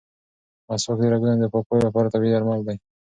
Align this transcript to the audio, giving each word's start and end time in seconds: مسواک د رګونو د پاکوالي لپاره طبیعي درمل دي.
مسواک 0.67 0.97
د 1.01 1.05
رګونو 1.13 1.37
د 1.39 1.45
پاکوالي 1.53 1.83
لپاره 1.87 2.11
طبیعي 2.13 2.31
درمل 2.33 2.59
دي. 2.67 2.75